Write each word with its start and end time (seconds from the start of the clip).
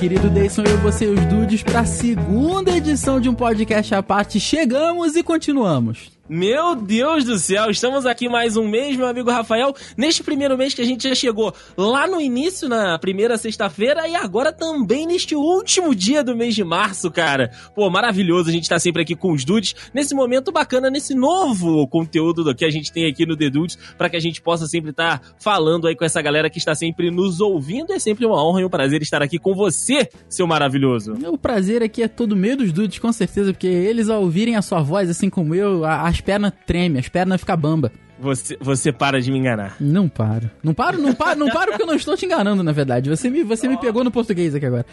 querido 0.00 0.30
Deison, 0.30 0.62
eu, 0.62 0.78
você 0.78 1.04
e 1.04 1.08
os 1.08 1.26
dudes 1.26 1.62
para 1.62 1.80
a 1.80 1.84
segunda 1.84 2.74
edição 2.74 3.20
de 3.20 3.28
um 3.28 3.34
podcast 3.34 3.94
à 3.94 4.02
parte. 4.02 4.40
Chegamos 4.40 5.14
e 5.14 5.22
continuamos. 5.22 6.19
Meu 6.32 6.76
Deus 6.76 7.24
do 7.24 7.36
céu, 7.40 7.68
estamos 7.72 8.06
aqui 8.06 8.28
mais 8.28 8.56
um 8.56 8.68
mês, 8.68 8.96
meu 8.96 9.08
amigo 9.08 9.28
Rafael. 9.28 9.74
Neste 9.96 10.22
primeiro 10.22 10.56
mês 10.56 10.72
que 10.72 10.80
a 10.80 10.84
gente 10.84 11.08
já 11.08 11.12
chegou 11.12 11.52
lá 11.76 12.06
no 12.06 12.20
início, 12.20 12.68
na 12.68 12.96
primeira 13.00 13.36
sexta-feira, 13.36 14.06
e 14.06 14.14
agora 14.14 14.52
também 14.52 15.08
neste 15.08 15.34
último 15.34 15.92
dia 15.92 16.22
do 16.22 16.36
mês 16.36 16.54
de 16.54 16.62
março, 16.62 17.10
cara. 17.10 17.50
Pô, 17.74 17.90
maravilhoso 17.90 18.48
a 18.48 18.52
gente 18.52 18.68
tá 18.68 18.78
sempre 18.78 19.02
aqui 19.02 19.16
com 19.16 19.32
os 19.32 19.44
dudes, 19.44 19.74
nesse 19.92 20.14
momento 20.14 20.52
bacana, 20.52 20.88
nesse 20.88 21.16
novo 21.16 21.84
conteúdo 21.88 22.54
que 22.54 22.64
a 22.64 22.70
gente 22.70 22.92
tem 22.92 23.08
aqui 23.08 23.26
no 23.26 23.36
The 23.36 23.50
Dudes, 23.50 23.76
para 23.98 24.08
que 24.08 24.16
a 24.16 24.20
gente 24.20 24.40
possa 24.40 24.68
sempre 24.68 24.90
estar 24.90 25.18
tá 25.18 25.34
falando 25.36 25.88
aí 25.88 25.96
com 25.96 26.04
essa 26.04 26.22
galera 26.22 26.48
que 26.48 26.58
está 26.58 26.76
sempre 26.76 27.10
nos 27.10 27.40
ouvindo. 27.40 27.92
É 27.92 27.98
sempre 27.98 28.24
uma 28.24 28.40
honra 28.40 28.60
e 28.60 28.64
um 28.64 28.70
prazer 28.70 29.02
estar 29.02 29.20
aqui 29.20 29.36
com 29.36 29.52
você, 29.52 30.08
seu 30.28 30.46
maravilhoso. 30.46 31.14
O 31.26 31.36
prazer 31.36 31.82
aqui 31.82 32.04
é 32.04 32.06
todo 32.08 32.36
meu 32.36 32.56
dos 32.56 32.70
dudes, 32.70 33.00
com 33.00 33.12
certeza, 33.12 33.52
porque 33.52 33.66
eles 33.66 34.08
ao 34.08 34.22
ouvirem 34.22 34.54
a 34.54 34.62
sua 34.62 34.80
voz, 34.80 35.10
assim 35.10 35.28
como 35.28 35.56
eu, 35.56 35.84
as 35.84 36.19
as 36.20 36.22
pernas 36.22 36.52
tremem, 36.66 36.98
as 36.98 37.08
pernas 37.08 37.40
ficam 37.40 37.56
bamba. 37.56 37.90
Você, 38.18 38.54
você 38.60 38.92
para 38.92 39.18
de 39.18 39.32
me 39.32 39.38
enganar. 39.38 39.76
Não 39.80 40.06
paro. 40.06 40.50
Não 40.62 40.74
paro, 40.74 41.00
não 41.00 41.14
paro, 41.14 41.40
não 41.40 41.48
paro 41.48 41.70
porque 41.70 41.82
eu 41.82 41.86
não 41.86 41.94
estou 41.94 42.14
te 42.18 42.26
enganando, 42.26 42.62
na 42.62 42.70
verdade. 42.70 43.08
Você 43.08 43.30
me, 43.30 43.42
você 43.42 43.66
me 43.66 43.78
pegou 43.78 44.04
no 44.04 44.10
português 44.10 44.54
aqui 44.54 44.66
agora. 44.66 44.84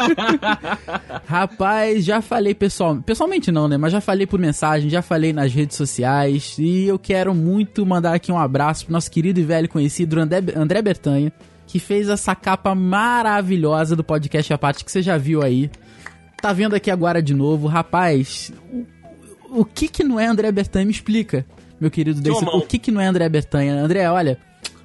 Rapaz, 1.28 2.02
já 2.02 2.22
falei 2.22 2.54
pessoal, 2.54 2.96
pessoalmente 3.02 3.52
não, 3.52 3.68
né? 3.68 3.76
Mas 3.76 3.92
já 3.92 4.00
falei 4.00 4.26
por 4.26 4.40
mensagem, 4.40 4.88
já 4.88 5.02
falei 5.02 5.34
nas 5.34 5.52
redes 5.52 5.76
sociais. 5.76 6.56
E 6.58 6.86
eu 6.86 6.98
quero 6.98 7.34
muito 7.34 7.84
mandar 7.84 8.14
aqui 8.14 8.32
um 8.32 8.38
abraço 8.38 8.86
pro 8.86 8.94
nosso 8.94 9.10
querido 9.10 9.38
e 9.38 9.42
velho 9.42 9.68
conhecido 9.68 10.18
André, 10.18 10.42
André 10.56 10.80
Bertanha, 10.80 11.30
que 11.66 11.78
fez 11.78 12.08
essa 12.08 12.34
capa 12.34 12.74
maravilhosa 12.74 13.94
do 13.94 14.02
podcast 14.02 14.50
A 14.50 14.56
Parte 14.56 14.86
que 14.86 14.90
você 14.90 15.02
já 15.02 15.18
viu 15.18 15.42
aí. 15.42 15.70
Tá 16.40 16.54
vendo 16.54 16.74
aqui 16.74 16.90
agora 16.90 17.20
de 17.22 17.34
novo. 17.34 17.66
Rapaz, 17.68 18.50
o 19.50 19.64
que 19.64 19.88
que 19.88 20.04
não 20.04 20.18
é 20.18 20.26
André 20.26 20.50
Bertanha? 20.52 20.84
Me 20.84 20.92
explica, 20.92 21.44
meu 21.80 21.90
querido 21.90 22.20
Deison. 22.20 22.44
O 22.46 22.62
que 22.62 22.78
que 22.78 22.90
não 22.90 23.00
é 23.00 23.06
André 23.06 23.28
Bertanha? 23.28 23.74
André, 23.74 24.08
olha, 24.10 24.38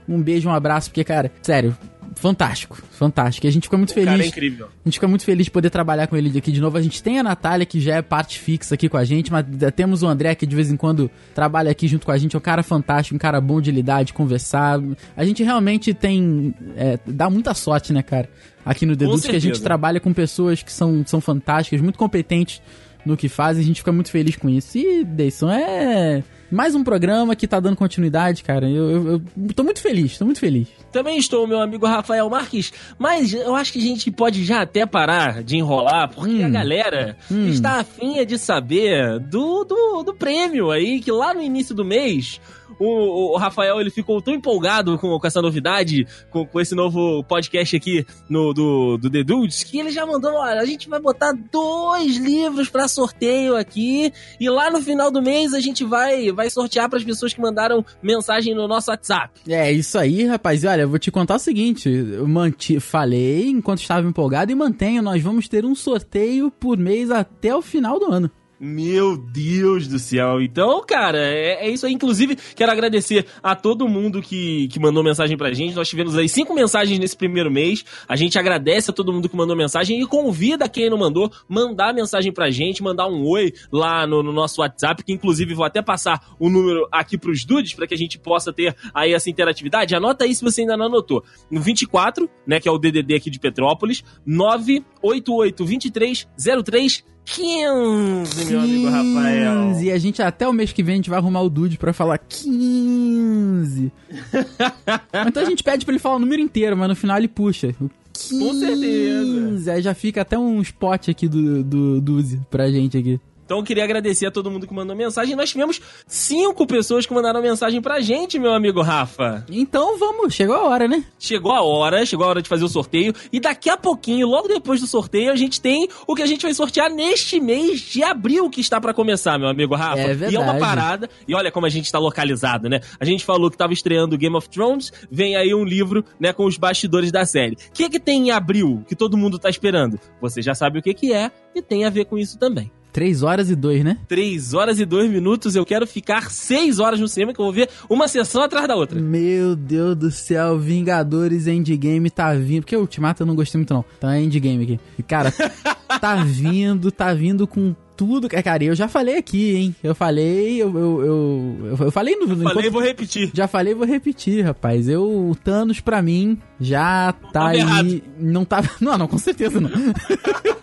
um 0.08 0.22
beijo, 0.22 0.50
um 0.50 0.54
abraço, 0.54 0.90
porque, 0.90 1.04
cara, 1.04 1.32
sério, 1.42 1.76
fantástico, 2.16 2.82
fantástico. 2.92 3.46
E 3.46 3.50
a 3.50 3.52
gente 3.52 3.64
fica 3.64 3.78
muito 3.78 3.92
o 3.92 3.94
feliz. 3.94 4.10
Cara 4.10 4.24
é 4.24 4.28
incrível. 4.28 4.68
A 4.68 4.88
gente 4.90 4.96
fica 4.96 5.08
muito 5.08 5.24
feliz 5.24 5.46
de 5.46 5.52
poder 5.52 5.70
trabalhar 5.70 6.08
com 6.08 6.16
ele 6.16 6.38
aqui 6.38 6.52
de 6.52 6.62
novo. 6.62 6.78
A 6.78 6.82
gente 6.82 7.02
tem 7.04 7.20
a 7.20 7.24
Natália, 7.24 7.66
que 7.66 7.80
já 7.80 7.96
é 7.96 8.02
parte 8.02 8.40
fixa 8.40 8.76
aqui 8.76 8.88
com 8.88 8.98
a 8.98 9.04
gente, 9.04 9.32
mas 9.32 9.46
temos 9.76 10.04
o 10.04 10.08
André, 10.08 10.36
que 10.36 10.46
de 10.46 10.56
vez 10.56 10.72
em 10.72 10.78
quando 10.78 11.10
trabalha 11.34 11.72
aqui 11.72 11.88
junto 11.88 12.06
com 12.06 12.12
a 12.12 12.18
gente. 12.18 12.36
É 12.36 12.40
um 12.40 12.42
cara 12.42 12.64
fantástico, 12.64 13.16
um 13.16 13.20
cara 13.20 13.40
bom 13.42 13.60
de 13.60 13.72
lidar, 13.72 14.04
de 14.04 14.14
conversar. 14.14 14.80
A 15.16 15.26
gente 15.26 15.44
realmente 15.44 15.94
tem. 15.94 16.54
É, 16.76 17.00
dá 17.06 17.30
muita 17.30 17.54
sorte, 17.54 17.92
né, 17.94 18.02
cara? 18.02 18.30
Aqui 18.66 18.86
no 18.86 18.96
Dedutos, 18.96 19.26
que 19.26 19.36
a 19.36 19.40
gente 19.40 19.62
trabalha 19.62 20.00
com 20.00 20.12
pessoas 20.12 20.64
que 20.64 20.72
são, 20.72 21.04
são 21.06 21.22
fantásticas, 21.22 21.82
muito 21.82 22.00
competentes 22.00 22.62
no 23.06 23.16
que 23.16 23.30
faz 23.30 23.58
e 23.58 23.62
a 23.62 23.64
gente 23.64 23.82
fica 23.82 23.92
muito 23.92 24.10
feliz 24.12 24.36
com 24.36 24.50
isso. 24.50 24.78
E, 24.78 25.04
Deison, 25.04 25.50
é 25.50 26.24
mais 26.52 26.76
um 26.76 26.84
programa 26.84 27.36
que 27.36 27.48
tá 27.48 27.60
dando 27.60 27.76
continuidade, 27.76 28.44
cara. 28.44 28.70
Eu, 28.70 28.90
eu, 28.90 29.12
eu 29.14 29.54
tô 29.54 29.64
muito 29.64 29.82
feliz, 29.82 30.18
tô 30.18 30.26
muito 30.26 30.40
feliz. 30.40 30.68
Também 30.92 31.18
estou, 31.18 31.48
meu 31.48 31.60
amigo 31.60 31.86
Rafael 31.86 32.30
Marques, 32.30 32.72
mas 32.98 33.34
eu 33.34 33.56
acho 33.56 33.74
que 33.74 33.80
a 33.80 33.82
gente 33.82 34.10
pode 34.12 34.44
já 34.44 34.62
até 34.62 34.86
parar 34.86 35.44
de 35.44 35.58
enrolar, 35.58 36.10
porque 36.10 36.44
hum. 36.44 36.46
a 36.46 36.50
galera 36.50 37.18
hum. 37.30 37.48
está 37.48 37.80
afim 37.80 38.26
de 38.26 38.38
saber 38.38 39.20
do, 39.20 39.64
do, 39.64 40.04
do 40.04 40.14
prêmio 40.14 40.72
aí, 40.72 41.00
que 41.00 41.12
lá 41.12 41.34
no 41.34 41.42
início 41.42 41.76
do 41.76 41.84
mês 41.84 42.40
o, 42.80 43.34
o, 43.34 43.38
Rafael 43.38 43.80
ele 43.80 43.90
ficou 43.90 44.22
tão 44.22 44.34
empolgado 44.34 44.98
com, 44.98 45.20
com 45.20 45.28
essa 45.28 45.42
novidade, 45.42 46.08
com, 46.30 46.46
com 46.46 46.60
esse 46.60 46.76
novo 46.76 47.24
podcast 47.24 47.76
aqui 47.76 48.06
no, 48.30 48.54
do, 48.54 48.98
do 48.98 49.10
The 49.10 49.24
Dudes, 49.24 49.64
que 49.64 49.80
ele 49.80 49.92
já 49.92 50.06
mandou: 50.06 50.34
olha, 50.34 50.62
a 50.62 50.66
gente 50.66 50.90
vai 50.90 51.00
botar 51.00 51.34
dois 51.52 52.18
livros 52.18 52.70
para 52.70 52.88
sorteio 52.88 53.56
aqui, 53.56 54.12
e 54.40 54.50
lá 54.50 54.70
no 54.70 54.82
final 54.82 55.12
do 55.12 55.22
mês 55.22 55.54
a 55.54 55.60
gente 55.60 55.84
vai, 55.84 56.32
vai 56.32 56.50
sortear 56.50 56.90
para 56.90 57.00
as 57.00 57.06
pessoas 57.06 57.34
que 57.34 57.42
mandaram 57.42 57.86
mensagem 58.02 58.54
no 58.54 58.68
nosso 58.68 58.92
WhatsApp. 58.92 59.42
É, 59.48 59.72
isso 59.72 59.98
aí, 59.98 60.26
rapaz. 60.26 60.64
E 60.64 60.68
olha, 60.68 60.82
eu 60.82 60.90
vou 60.90 61.00
te 61.00 61.12
contar 61.12 61.36
o 61.36 61.40
seguinte: 61.40 61.90
eu 61.90 62.28
manti, 62.28 62.80
falei 62.80 63.50
enquanto 63.50 63.82
estava 63.82 64.08
empolgado 64.08 64.52
e 64.52 64.56
mantenho, 64.56 65.02
nós 65.02 65.22
vamos 65.22 65.48
ter 65.48 65.66
um 65.66 65.76
sorteio 65.76 66.52
por 66.52 66.78
mês 66.78 67.12
até 67.12 67.56
o 67.56 67.62
final 67.62 68.00
do 68.00 68.12
ano. 68.12 68.32
Meu 68.60 69.18
Deus 69.18 69.88
do 69.88 70.00
céu. 70.00 70.42
Então, 70.42 70.82
cara, 70.86 71.18
é, 71.18 71.68
é, 71.68 71.70
isso 71.70 71.86
aí. 71.86 71.94
Inclusive, 71.94 72.38
quero 72.56 72.72
agradecer 72.72 73.26
a 73.44 73.54
todo 73.56 73.88
mundo 73.88 74.22
que, 74.22 74.68
que 74.70 74.80
mandou 74.80 75.04
mensagem 75.04 75.36
pra 75.36 75.52
gente. 75.54 75.76
Nós 75.76 75.90
tivemos 75.90 76.18
aí 76.18 76.30
cinco 76.30 76.54
mensagens 76.54 76.98
nesse 76.98 77.18
primeiro 77.18 77.52
mês. 77.52 77.84
A 78.08 78.16
gente 78.16 78.40
agradece 78.40 78.92
a 78.92 78.94
todo 78.94 79.12
mundo 79.12 79.28
que 79.28 79.36
mandou 79.36 79.56
mensagem 79.58 80.02
e 80.02 80.08
convida 80.08 80.70
quem 80.70 80.90
não 80.90 80.98
mandou 80.98 81.32
mandar 81.50 81.94
mensagem 81.94 82.32
pra 82.32 82.50
gente, 82.50 82.82
mandar 82.82 83.08
um 83.08 83.26
oi 83.28 83.54
lá 83.72 84.08
no, 84.08 84.24
no 84.24 84.32
nosso 84.32 84.62
WhatsApp, 84.62 85.04
que 85.04 85.12
inclusive 85.12 85.54
vou 85.54 85.66
até 85.66 85.82
passar 85.82 86.22
o 86.40 86.50
número 86.50 86.88
aqui 86.92 87.18
pros 87.18 87.44
dudes 87.44 87.74
para 87.74 87.86
que 87.86 87.94
a 87.94 87.98
gente 87.98 88.18
possa 88.18 88.54
ter 88.54 88.76
aí 88.94 89.14
essa 89.14 89.30
interatividade. 89.30 89.96
Anota 89.96 90.24
aí 90.24 90.34
se 90.34 90.44
você 90.44 90.62
ainda 90.62 90.78
não 90.78 90.86
anotou. 90.86 91.24
No 91.52 91.60
24, 91.62 92.30
né, 92.48 92.60
que 92.60 92.70
é 92.70 92.72
o 92.72 92.78
DDD 92.78 93.16
aqui 93.16 93.30
de 93.30 93.40
Petrópolis, 93.40 94.04
988 94.26 95.66
23 95.66 96.28
03 96.64 97.15
15, 97.26 98.46
meu 98.46 98.60
amigo 98.60 98.90
Rafael. 98.90 99.82
E 99.82 99.92
a 99.92 99.98
gente 99.98 100.22
até 100.22 100.48
o 100.48 100.54
mês 100.54 100.72
que 100.72 100.84
vem 100.84 100.94
a 100.94 100.96
gente 100.98 101.10
vai 101.10 101.18
arrumar 101.20 101.42
o 101.42 101.50
Dude 101.50 101.78
pra 101.78 101.92
falar 101.92 102.18
15. 102.20 103.92
então 105.28 105.44
a 105.44 105.46
gente 105.46 105.64
pede 105.64 105.86
pra 105.86 105.94
ele 105.94 106.00
falar 106.00 106.16
o 106.16 106.20
número 106.20 106.42
inteiro, 106.42 106.78
mas 106.78 106.88
no 106.88 106.96
final 106.96 107.18
ele 107.18 107.28
puxa. 107.28 107.76
15. 108.14 108.40
Com 108.40 108.54
certeza. 108.54 109.74
Aí 109.74 109.82
já 109.82 109.94
fica 109.94 110.22
até 110.22 110.38
um 110.38 110.62
spot 110.62 111.10
aqui 111.10 111.28
do, 111.28 111.64
do 111.64 112.00
Duzi 112.00 112.40
pra 112.50 112.70
gente 112.72 112.98
aqui. 112.98 113.20
Então 113.46 113.60
eu 113.60 113.64
queria 113.64 113.84
agradecer 113.84 114.26
a 114.26 114.32
todo 114.32 114.50
mundo 114.50 114.68
que 114.68 114.74
mandou 114.74 114.96
mensagem. 114.96 115.36
Nós 115.36 115.52
tivemos 115.52 115.80
cinco 116.08 116.66
pessoas 116.66 117.06
que 117.06 117.14
mandaram 117.14 117.42
mensagem 117.42 117.80
pra 117.82 118.02
gente, 118.02 118.40
meu 118.40 118.54
amigo 118.54 118.82
Rafa. 118.82 119.46
Então 119.50 119.98
vamos, 120.00 120.34
chegou 120.34 120.56
a 120.56 120.64
hora, 120.64 120.88
né? 120.88 121.06
Chegou 121.20 121.52
a 121.52 121.62
hora, 121.62 122.06
chegou 122.06 122.26
a 122.26 122.30
hora 122.30 122.42
de 122.42 122.50
fazer 122.50 122.64
o 122.64 122.68
sorteio. 122.68 123.14
E 123.32 123.40
daqui 123.40 123.70
a 123.70 123.78
pouquinho, 123.78 124.28
logo 124.28 124.48
depois 124.48 124.82
do 124.82 124.88
sorteio, 124.88 125.32
a 125.32 125.36
gente 125.36 125.62
tem 125.62 125.88
o 126.08 126.16
que 126.16 126.24
a 126.24 126.26
gente 126.26 126.42
vai 126.42 126.54
sortear 126.54 126.90
neste 126.90 127.40
mês 127.40 127.80
de 127.82 128.04
abril 128.04 128.50
que 128.50 128.62
está 128.62 128.82
para 128.82 128.94
começar, 128.94 129.38
meu 129.38 129.48
amigo 129.48 129.76
Rafa. 129.76 130.00
É 130.02 130.08
verdade. 130.08 130.34
E 130.34 130.36
é 130.36 130.40
uma 130.40 130.58
parada. 130.58 131.10
E 131.28 131.36
olha 131.36 131.52
como 131.52 131.68
a 131.68 131.70
gente 131.70 131.92
tá 131.92 132.00
localizado, 132.00 132.68
né? 132.68 132.82
A 133.00 133.06
gente 133.06 133.24
falou 133.24 133.52
que 133.52 133.58
tava 133.58 133.74
estreando 133.74 134.18
Game 134.18 134.36
of 134.36 134.50
Thrones, 134.50 134.92
vem 135.12 135.36
aí 135.36 135.54
um 135.54 135.64
livro, 135.64 136.04
né, 136.20 136.34
com 136.34 136.46
os 136.46 136.58
bastidores 136.58 137.12
da 137.12 137.26
série. 137.26 137.56
O 137.56 137.74
que 137.74 137.90
que 137.90 138.00
tem 138.00 138.28
em 138.28 138.32
abril 138.32 138.84
que 138.88 138.96
todo 138.96 139.16
mundo 139.16 139.38
tá 139.38 139.50
esperando? 139.50 140.00
Você 140.20 140.42
já 140.42 140.56
sabe 140.56 140.80
o 140.80 140.82
que 140.82 140.94
que 140.94 141.14
é 141.14 141.32
e 141.54 141.62
tem 141.62 141.86
a 141.86 141.90
ver 141.90 142.06
com 142.06 142.18
isso 142.18 142.40
também. 142.40 142.72
3 142.96 143.24
horas 143.24 143.50
e 143.50 143.58
2, 143.58 143.84
né? 143.84 143.98
3 144.08 144.54
horas 144.54 144.80
e 144.80 144.86
2 144.86 145.12
minutos. 145.12 145.54
Eu 145.54 145.66
quero 145.66 145.86
ficar 145.86 146.32
6 146.32 146.80
horas 146.80 146.98
no 146.98 147.10
cinema, 147.10 147.34
que 147.34 147.42
eu 147.42 147.44
vou 147.44 147.54
ver 147.54 147.68
uma 147.90 148.08
sessão 148.08 148.42
atrás 148.42 148.70
da 148.70 148.76
outra. 148.78 148.98
Meu 149.02 149.54
Deus 149.54 149.98
do 149.98 150.10
céu, 150.10 150.58
Vingadores 150.58 151.46
Endgame 151.46 152.10
tá 152.10 152.34
vindo. 152.36 152.62
Porque 152.62 152.78
o 152.78 152.80
Ultimato 152.80 153.22
eu 153.22 153.28
não 153.28 153.36
gostei 153.36 153.60
muito, 153.60 153.74
não. 153.74 153.84
Então 153.98 154.10
é 154.10 154.22
Endgame 154.22 154.64
aqui. 154.64 154.80
E, 154.98 155.04
cara, 155.04 155.30
tá 156.00 156.24
vindo, 156.24 156.90
tá 156.90 157.14
vindo 157.14 157.46
com 157.46 157.76
tudo. 157.96 158.30
Cara, 158.30 158.64
eu 158.64 158.76
já 158.76 158.88
falei 158.88 159.18
aqui, 159.18 159.56
hein? 159.56 159.76
Eu 159.84 159.96
falei, 159.96 160.62
eu. 160.62 160.78
Eu, 160.78 161.06
eu, 161.06 161.78
eu 161.80 161.92
falei 161.92 162.16
no. 162.16 162.28
Falei 162.28 162.46
enquanto, 162.46 162.72
vou 162.72 162.82
repetir. 162.82 163.32
Já 163.34 163.48
falei 163.48 163.74
vou 163.74 163.86
repetir, 163.86 164.44
rapaz. 164.44 164.88
Eu, 164.88 165.04
o 165.04 165.36
Thanos, 165.36 165.80
pra 165.80 166.02
mim, 166.02 166.38
já 166.60 167.14
tá 167.34 167.48
aí. 167.48 167.60
Errado. 167.60 168.02
Não 168.20 168.46
tá. 168.46 168.64
Não, 168.80 168.98
não, 168.98 169.08
com 169.08 169.18
certeza 169.18 169.60
não. 169.60 169.70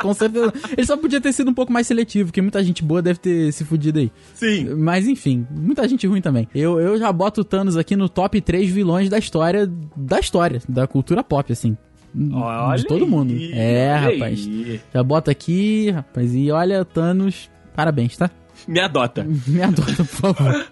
com 0.00 0.14
certeza. 0.14 0.52
Ele 0.76 0.86
só 0.86 0.96
podia 0.96 1.20
ter 1.20 1.32
sido 1.32 1.50
um 1.50 1.54
pouco 1.54 1.72
mais 1.72 1.86
seletivo, 1.86 2.28
porque 2.28 2.42
muita 2.42 2.62
gente 2.62 2.82
boa 2.82 3.02
deve 3.02 3.18
ter 3.18 3.52
se 3.52 3.64
fudido 3.64 3.98
aí. 3.98 4.10
Sim. 4.34 4.74
Mas 4.74 5.06
enfim, 5.06 5.46
muita 5.50 5.86
gente 5.88 6.06
ruim 6.06 6.20
também. 6.20 6.48
Eu, 6.54 6.80
eu 6.80 6.98
já 6.98 7.12
boto 7.12 7.40
o 7.40 7.44
Thanos 7.44 7.76
aqui 7.76 7.96
no 7.96 8.08
top 8.08 8.40
3 8.40 8.70
vilões 8.70 9.08
da 9.08 9.18
história. 9.18 9.70
Da 9.96 10.20
história, 10.20 10.60
da 10.68 10.86
cultura 10.86 11.22
pop, 11.22 11.52
assim. 11.52 11.76
Olha 12.32 12.78
de 12.78 12.86
todo 12.86 13.04
aí, 13.04 13.10
mundo. 13.10 13.34
É, 13.52 13.94
rapaz. 13.94 14.48
Já 14.92 15.02
bota 15.02 15.30
aqui, 15.30 15.90
rapaz. 15.90 16.34
E 16.34 16.50
olha, 16.50 16.84
Thanos, 16.84 17.50
parabéns, 17.74 18.16
tá? 18.16 18.30
Me 18.66 18.80
adota. 18.80 19.26
Me 19.46 19.62
adota, 19.62 20.04
por 20.04 20.34
favor. 20.34 20.66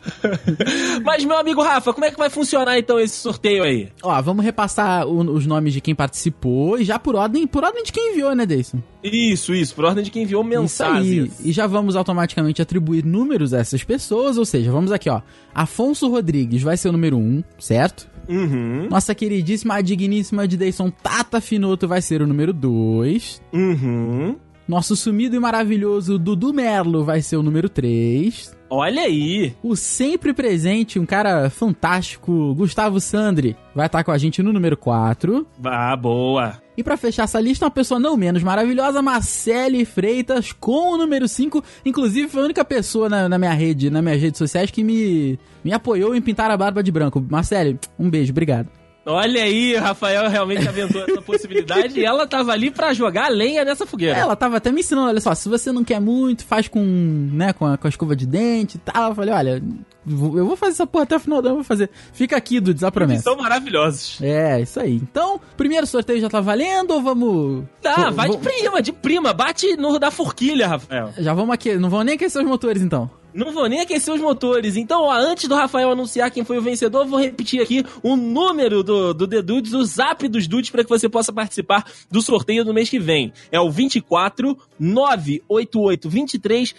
Mas, 1.05 1.25
meu 1.25 1.39
amigo 1.39 1.63
Rafa, 1.63 1.93
como 1.93 2.05
é 2.05 2.11
que 2.11 2.19
vai 2.19 2.29
funcionar 2.29 2.79
então 2.79 2.99
esse 2.99 3.17
sorteio 3.17 3.63
aí? 3.63 3.89
Ó, 4.03 4.21
vamos 4.23 4.45
repassar 4.45 5.07
o, 5.07 5.21
os 5.33 5.47
nomes 5.47 5.73
de 5.73 5.81
quem 5.81 5.95
participou 5.95 6.79
e 6.79 6.85
já 6.85 6.99
por 6.99 7.15
ordem, 7.15 7.47
por 7.47 7.65
ordem 7.65 7.83
de 7.83 7.93
quem 7.93 8.13
enviou, 8.13 8.35
né, 8.35 8.45
Deison? 8.45 8.83
Isso, 9.03 9.55
isso, 9.55 9.75
por 9.75 9.85
ordem 9.85 10.03
de 10.03 10.11
quem 10.11 10.23
enviou 10.23 10.43
mensagens. 10.43 11.41
E 11.45 11.53
já 11.53 11.67
vamos 11.67 11.95
automaticamente 11.95 12.61
atribuir 12.61 13.05
números 13.05 13.55
a 13.55 13.59
essas 13.59 13.85
pessoas, 13.85 14.39
ou 14.39 14.45
seja, 14.45 14.73
vamos 14.73 14.91
aqui, 14.91 15.09
ó. 15.09 15.21
Afonso 15.55 16.09
Rodrigues 16.09 16.63
vai 16.63 16.77
ser 16.77 16.89
o 16.89 16.93
número 16.93 17.17
1, 17.17 17.21
um, 17.21 17.45
certo? 17.59 18.09
Uhum. 18.29 18.89
Nossa 18.89 19.15
queridíssima, 19.15 19.83
digníssima 19.83 20.49
de 20.49 20.57
Deison 20.57 20.91
Tata 20.91 21.41
Finoto 21.41 21.87
vai 21.87 22.01
ser 22.01 22.23
o 22.23 22.27
número 22.27 22.53
2. 22.53 23.43
Uhum. 23.53 24.37
Nosso 24.67 24.97
sumido 24.97 25.37
e 25.37 25.39
maravilhoso 25.39 26.19
Dudu 26.19 26.53
Merlo 26.53 27.05
vai 27.05 27.21
ser 27.21 27.37
o 27.37 27.43
número 27.43 27.69
3. 27.69 28.57
Olha 28.71 29.03
aí! 29.03 29.55
O 29.63 29.77
sempre 29.77 30.33
presente, 30.33 30.99
um 30.99 31.05
cara 31.05 31.51
fantástico, 31.51 32.55
Gustavo 32.55 32.99
Sandri, 32.99 33.55
vai 33.75 33.87
estar 33.87 34.03
com 34.03 34.11
a 34.11 34.19
gente 34.19 34.43
no 34.43 34.53
número 34.53 34.77
4. 34.77 35.47
Ah, 35.63 35.95
boa! 35.95 36.61
E 36.77 36.83
para 36.83 36.97
fechar 36.97 37.25
essa 37.25 37.41
lista, 37.41 37.67
uma 37.67 37.71
pessoa 37.71 38.01
não 38.01 38.17
menos 38.17 38.43
maravilhosa, 38.43 39.03
Marcele 39.03 39.85
Freitas, 39.85 40.51
com 40.53 40.95
o 40.95 40.97
número 40.97 41.29
5. 41.29 41.63
Inclusive, 41.85 42.27
foi 42.27 42.41
a 42.41 42.45
única 42.47 42.65
pessoa 42.65 43.09
na, 43.09 43.29
na, 43.29 43.39
minha 43.39 43.53
rede, 43.53 43.91
nas 43.91 44.03
minhas 44.03 44.21
redes 44.21 44.39
sociais, 44.39 44.71
que 44.71 44.83
me, 44.83 45.39
me 45.63 45.73
apoiou 45.73 46.17
em 46.17 46.23
pintar 46.23 46.51
a 46.51 46.57
barba 46.57 46.83
de 46.83 46.91
branco. 46.91 47.25
Marcele, 47.29 47.79
um 47.99 48.11
beijo, 48.11 48.33
obrigado. 48.33 48.69
Olha 49.07 49.43
aí, 49.43 49.77
o 49.77 49.81
Rafael 49.81 50.29
realmente 50.31 50.67
aventou 50.67 51.03
essa 51.03 51.21
possibilidade 51.21 52.01
e 52.01 52.05
ela 52.05 52.27
tava 52.27 52.53
ali 52.53 52.71
para 52.71 52.95
jogar 52.95 53.29
lenha 53.29 53.65
nessa 53.65 53.85
fogueira. 53.85 54.19
ela 54.19 54.35
tava 54.35 54.57
até 54.57 54.73
me 54.73 54.81
ensinando, 54.81 55.09
olha 55.09 55.21
só, 55.21 55.35
se 55.35 55.49
você 55.49 55.71
não 55.71 55.85
quer 55.85 56.01
muito, 56.01 56.45
faz 56.45 56.69
com, 56.69 56.81
né, 56.81 57.53
com 57.53 57.67
a, 57.67 57.77
com 57.77 57.87
a 57.87 57.91
escova 57.91 58.17
de 58.17 58.27
dente 58.27 58.77
e 58.77 58.81
tal. 58.81 59.11
Eu 59.11 59.15
falei, 59.15 59.35
olha, 59.35 59.63
eu 60.07 60.47
vou 60.47 60.57
fazer 60.57 60.73
essa 60.73 60.87
porra 60.87 61.05
até 61.05 61.17
o 61.17 61.21
final 61.21 61.43
do 61.43 61.49
ano, 61.49 61.57
vou 61.57 61.65
fazer. 61.65 61.91
Fica 62.13 62.37
aqui, 62.37 62.61
Dudes, 62.61 62.83
a 62.83 62.91
promessa. 62.91 63.23
São 63.23 63.37
maravilhosos. 63.37 64.19
É, 64.23 64.61
isso 64.61 64.81
aí. 64.81 64.97
Então, 64.97 65.39
primeiro 65.57 65.87
sorteio 65.87 66.21
já 66.21 66.31
tá 66.31 66.41
valendo 66.41 66.93
ou 66.93 67.03
vamos... 67.03 67.65
Tá, 67.83 68.09
vai 68.09 68.31
de 68.31 68.39
prima, 68.39 68.81
de 68.81 68.93
prima. 68.93 69.35
Bate 69.35 69.77
no 69.77 69.99
da 69.99 70.11
forquilha, 70.11 70.67
Rafael. 70.67 71.13
Já 71.19 71.35
vamos 71.35 71.53
aqui, 71.55 71.77
não 71.77 71.91
vão 71.91 72.03
nem 72.03 72.15
aquecer 72.15 72.41
os 72.43 72.49
motores 72.49 72.81
então. 72.81 73.11
Não 73.35 73.53
vou 73.53 73.69
nem 73.69 73.81
aquecer 73.81 74.15
os 74.15 74.21
motores. 74.21 74.77
Então, 74.77 75.03
ó, 75.03 75.13
antes 75.13 75.49
do 75.49 75.55
Rafael 75.55 75.91
anunciar 75.91 76.31
quem 76.31 76.45
foi 76.45 76.59
o 76.59 76.63
vencedor, 76.63 77.05
vou 77.07 77.19
repetir 77.19 77.61
aqui 77.61 77.85
o 78.03 78.17
número 78.17 78.83
do, 78.83 79.13
do 79.13 79.27
The 79.27 79.43
Dudes, 79.43 79.73
o 79.73 79.85
zap 79.85 80.27
dos 80.29 80.47
Dudes, 80.47 80.71
para 80.71 80.85
que 80.85 80.91
você 80.91 81.09
possa 81.09 81.33
participar 81.33 81.85
do 82.11 82.23
sorteio 82.23 82.65
do 82.65 82.73
mês 82.73 82.89
que 82.89 82.99
vem. 82.99 83.33
É 83.51 83.59
o 83.59 83.71
24 83.71 84.57
988 84.79 86.09
23 86.09 86.75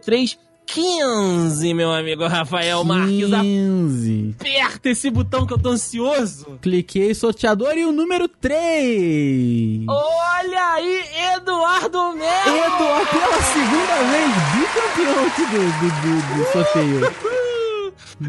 03 0.00 0.38
15, 0.68 1.72
meu 1.72 1.90
amigo 1.90 2.26
Rafael 2.26 2.84
15. 2.84 3.26
Marques. 3.26 3.40
15. 3.40 4.34
Aperta 4.38 4.90
esse 4.90 5.10
botão 5.10 5.46
que 5.46 5.54
eu 5.54 5.58
tô 5.58 5.70
ansioso. 5.70 6.58
Cliquei 6.60 7.14
sorteador 7.14 7.76
e 7.76 7.86
o 7.86 7.92
número 7.92 8.28
3. 8.28 9.86
Olha 9.88 10.72
aí, 10.74 11.04
Eduardo 11.36 12.12
Melo. 12.12 12.56
Eduardo, 12.56 13.10
pela 13.10 13.42
segunda 13.42 13.96
vez, 14.10 14.47
bicampeão 14.74 15.26
aqui 15.26 15.42
do, 15.46 15.58
do, 15.58 15.88
do, 16.02 16.36
do 16.36 16.52
sorteio. 16.52 17.28